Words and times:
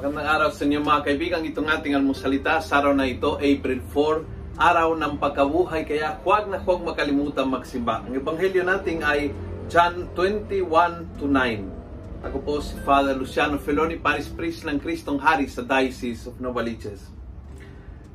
araw 0.00 0.48
sa 0.48 0.64
inyo 0.64 0.80
mga 0.80 1.04
kaibigan. 1.04 1.44
Itong 1.44 1.68
ating 1.68 1.92
almusalita 1.92 2.64
sa 2.64 2.80
araw 2.80 2.96
na 2.96 3.04
ito, 3.04 3.36
April 3.36 3.84
4, 3.92 4.56
araw 4.56 4.96
ng 4.96 5.20
pagkabuhay. 5.20 5.84
Kaya 5.84 6.16
huwag 6.24 6.48
na 6.48 6.56
huwag 6.56 6.80
makalimutan 6.80 7.44
magsimba. 7.44 8.00
Ang 8.08 8.16
ebanghelyo 8.16 8.64
natin 8.64 9.04
ay 9.04 9.28
John 9.68 10.08
21 10.16 11.20
to 11.20 11.28
9. 11.28 12.24
Ako 12.32 12.36
po 12.40 12.64
si 12.64 12.80
Father 12.80 13.12
Luciano 13.12 13.60
Feloni, 13.60 14.00
Paris 14.00 14.32
Priest 14.32 14.64
ng 14.64 14.80
Kristong 14.80 15.20
Hari 15.20 15.44
sa 15.52 15.60
Diocese 15.60 16.32
of 16.32 16.40
Novaliches. 16.40 17.12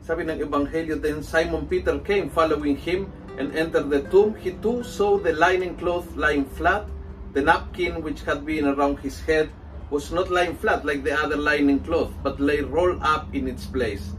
Sabi 0.01 0.25
ng 0.25 0.41
ebanghelyo 0.41 0.97
then 0.97 1.21
Simon 1.21 1.69
Peter 1.69 2.01
came 2.01 2.33
following 2.33 2.81
him 2.81 3.13
and 3.37 3.53
entered 3.53 3.93
the 3.93 4.01
tomb. 4.09 4.33
He 4.41 4.57
too 4.57 4.81
saw 4.81 5.21
the 5.21 5.37
linen 5.37 5.77
cloth 5.77 6.09
lying 6.17 6.49
flat, 6.49 6.89
the 7.37 7.45
napkin 7.45 8.01
which 8.01 8.25
had 8.25 8.41
been 8.41 8.65
around 8.65 9.05
his 9.05 9.21
head 9.21 9.53
was 9.89 10.11
not 10.11 10.31
lying 10.33 10.55
flat 10.57 10.85
like 10.85 11.05
the 11.05 11.13
other 11.13 11.37
lining 11.37 11.79
cloth, 11.81 12.11
but 12.25 12.39
lay 12.39 12.61
rolled 12.61 13.01
up 13.05 13.29
in 13.33 13.47
its 13.47 13.65
place. 13.65 14.13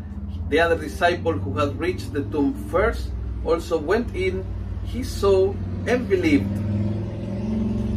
The 0.48 0.62
other 0.62 0.78
disciple 0.78 1.34
who 1.34 1.58
had 1.58 1.74
reached 1.74 2.14
the 2.14 2.22
tomb 2.30 2.54
first 2.70 3.10
also 3.42 3.78
went 3.78 4.14
in, 4.14 4.46
he 4.86 5.02
saw 5.02 5.50
and 5.86 6.06
believed. 6.06 6.46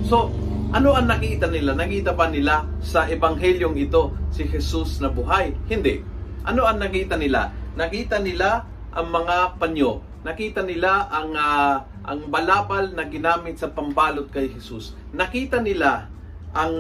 So, 0.09 0.33
ano 0.73 0.97
ang 0.97 1.09
nakita 1.09 1.49
nila? 1.49 1.77
Nakita 1.77 2.13
ba 2.17 2.29
nila 2.29 2.65
sa 2.81 3.05
ebanghelyong 3.05 3.77
ito 3.77 4.13
si 4.33 4.49
Jesus 4.49 4.97
na 5.01 5.09
buhay? 5.09 5.53
Hindi. 5.69 6.01
Ano 6.45 6.65
ang 6.65 6.81
nakita 6.81 7.17
nila? 7.17 7.53
Nakita 7.77 8.17
nila 8.17 8.65
ang 8.93 9.07
mga 9.13 9.61
panyo. 9.61 10.01
Nakita 10.25 10.65
nila 10.65 11.05
ang 11.09 11.31
uh, 11.37 11.75
ang 12.09 12.25
balapal 12.33 12.89
na 12.91 13.05
ginamit 13.05 13.61
sa 13.61 13.69
pambalot 13.69 14.33
kay 14.33 14.49
Jesus. 14.49 14.97
Nakita 15.13 15.61
nila 15.61 16.09
ang 16.53 16.75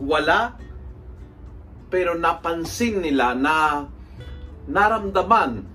wala 0.00 0.56
pero 1.92 2.16
napansin 2.16 3.04
nila 3.04 3.36
na 3.36 3.84
naramdaman 4.64 5.72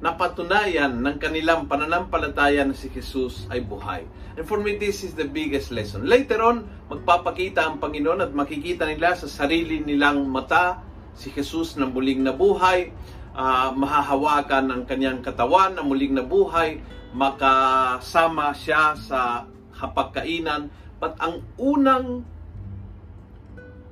napatunayan 0.00 0.96
ng 1.04 1.16
kanilang 1.20 1.68
pananampalataya 1.68 2.64
na 2.64 2.72
si 2.72 2.88
Jesus 2.88 3.44
ay 3.52 3.60
buhay. 3.60 4.08
And 4.40 4.48
for 4.48 4.56
me, 4.56 4.80
this 4.80 5.04
is 5.04 5.12
the 5.12 5.28
biggest 5.28 5.68
lesson. 5.68 6.08
Later 6.08 6.40
on, 6.40 6.64
magpapakita 6.88 7.68
ang 7.68 7.76
Panginoon 7.76 8.24
at 8.24 8.32
makikita 8.32 8.88
nila 8.88 9.12
sa 9.12 9.28
sarili 9.28 9.84
nilang 9.84 10.24
mata 10.24 10.80
si 11.12 11.28
Jesus 11.28 11.76
na 11.76 11.84
muling 11.84 12.24
nabuhay, 12.24 12.96
uh, 13.36 13.76
mahahawakan 13.76 14.72
ang 14.72 14.82
kanyang 14.88 15.20
katawan 15.20 15.76
na 15.76 15.84
muling 15.84 16.16
nabuhay, 16.16 16.80
makasama 17.12 18.56
siya 18.56 18.96
sa 18.96 19.44
hapagkainan, 19.76 20.72
But 21.00 21.16
ang 21.16 21.40
unang 21.56 22.28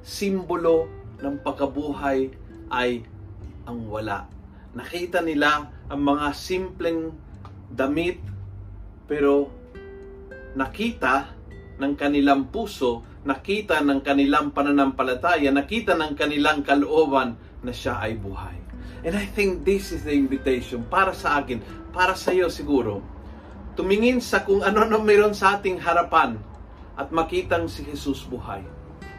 simbolo 0.04 0.86
ng 1.18 1.40
pagkabuhay 1.40 2.28
ay 2.68 3.02
ang 3.64 3.88
wala. 3.88 4.28
Nakita 4.76 5.24
nila 5.24 5.72
ang 5.88 6.00
mga 6.04 6.36
simpleng 6.36 7.16
damit 7.72 8.20
pero 9.08 9.48
nakita 10.52 11.32
ng 11.80 11.92
kanilang 11.96 12.52
puso, 12.52 13.04
nakita 13.24 13.80
ng 13.80 14.04
kanilang 14.04 14.52
pananampalataya, 14.52 15.48
nakita 15.48 15.96
ng 15.96 16.12
kanilang 16.12 16.60
kalooban 16.60 17.40
na 17.64 17.72
siya 17.72 18.04
ay 18.04 18.20
buhay. 18.20 18.56
And 19.06 19.14
I 19.14 19.24
think 19.24 19.62
this 19.64 19.94
is 19.94 20.04
the 20.04 20.12
invitation 20.12 20.84
para 20.90 21.14
sa 21.16 21.40
akin, 21.40 21.62
para 21.94 22.18
sa 22.18 22.34
iyo 22.34 22.52
siguro. 22.52 23.00
Tumingin 23.78 24.18
sa 24.18 24.42
kung 24.42 24.60
ano 24.60 24.82
na 24.84 24.98
mayroon 24.98 25.32
sa 25.32 25.56
ating 25.56 25.78
harapan 25.78 26.36
at 26.98 27.14
makitang 27.14 27.70
si 27.70 27.86
Jesus 27.86 28.26
buhay. 28.26 28.60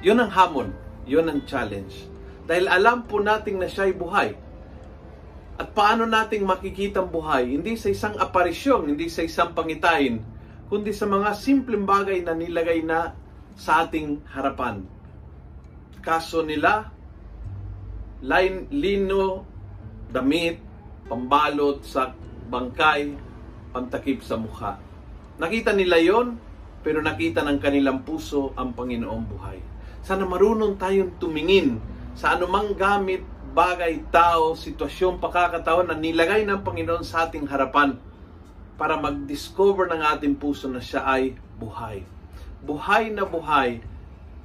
Yun 0.03 0.19
ang 0.19 0.31
hamon, 0.35 0.69
yun 1.07 1.31
ang 1.31 1.47
challenge. 1.47 2.05
Dahil 2.43 2.67
alam 2.67 3.07
po 3.07 3.23
nating 3.23 3.55
na 3.55 3.71
siya 3.71 3.87
ay 3.87 3.95
buhay. 3.95 4.29
At 5.59 5.71
paano 5.71 6.03
nating 6.03 6.43
makikitang 6.43 7.07
buhay? 7.07 7.55
Hindi 7.55 7.79
sa 7.79 7.87
isang 7.87 8.15
aparisyon, 8.19 8.91
hindi 8.91 9.07
sa 9.07 9.23
isang 9.23 9.55
pangitain, 9.55 10.19
kundi 10.67 10.91
sa 10.91 11.07
mga 11.07 11.35
simpleng 11.35 11.87
bagay 11.87 12.23
na 12.23 12.35
nilagay 12.35 12.83
na 12.83 13.15
sa 13.55 13.87
ating 13.87 14.23
harapan. 14.31 14.83
Kaso 15.99 16.43
nila, 16.43 16.87
line, 18.23 18.71
lino, 18.71 19.43
damit, 20.11 20.59
pambalot 21.11 21.83
sa 21.83 22.11
bangkay, 22.47 23.15
pantakip 23.75 24.23
sa 24.23 24.39
mukha. 24.39 24.79
Nakita 25.39 25.75
nila 25.75 25.99
yon 25.99 26.48
pero 26.79 27.03
nakita 27.03 27.43
ng 27.43 27.59
kanilang 27.59 28.03
puso 28.07 28.55
ang 28.55 28.71
Panginoong 28.71 29.25
buhay. 29.27 29.59
Sana 29.99 30.23
marunong 30.23 30.79
tayong 30.79 31.19
tumingin 31.19 31.79
sa 32.15 32.35
anumang 32.35 32.75
gamit, 32.75 33.23
bagay, 33.51 33.99
tao, 34.13 34.55
sitwasyon, 34.55 35.19
pakakataon 35.19 35.91
na 35.91 35.97
nilagay 35.97 36.47
ng 36.47 36.63
Panginoon 36.63 37.03
sa 37.03 37.27
ating 37.27 37.47
harapan 37.47 37.99
para 38.79 38.95
mag-discover 38.95 39.91
ng 39.91 40.01
ating 40.15 40.39
puso 40.39 40.71
na 40.71 40.79
siya 40.79 41.03
ay 41.03 41.35
buhay. 41.59 42.07
Buhay 42.63 43.11
na 43.11 43.27
buhay 43.27 43.83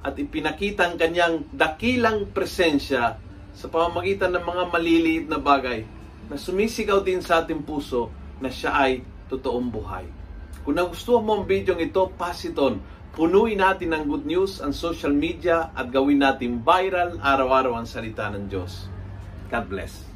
at 0.03 0.13
ipinakita 0.19 0.91
ang 0.91 0.95
kanyang 0.99 1.47
dakilang 1.55 2.29
presensya 2.35 3.15
sa 3.55 3.65
pamamagitan 3.71 4.35
ng 4.35 4.43
mga 4.43 4.63
maliliit 4.67 5.25
na 5.31 5.39
bagay 5.39 5.87
na 6.27 6.35
sumisigaw 6.35 6.99
din 6.99 7.23
sa 7.23 7.41
ating 7.41 7.63
puso 7.63 8.11
na 8.43 8.51
siya 8.51 8.75
ay 8.75 9.07
totoong 9.31 9.71
buhay. 9.71 10.24
Kung 10.65 10.81
nagustuhan 10.81 11.21
mo 11.21 11.37
ang 11.37 11.45
video 11.45 11.77
ito, 11.77 12.09
pass 12.17 12.41
it 12.41 12.57
on. 12.57 12.81
Punuin 13.13 13.61
natin 13.61 13.93
ng 13.93 14.03
good 14.09 14.25
news 14.25 14.57
ang 14.65 14.73
social 14.73 15.13
media 15.13 15.69
at 15.77 15.93
gawin 15.93 16.25
natin 16.25 16.65
viral 16.65 17.21
araw-araw 17.21 17.77
ang 17.77 17.85
salita 17.85 18.33
ng 18.33 18.49
Diyos. 18.49 18.89
God 19.53 19.65
bless. 19.69 20.14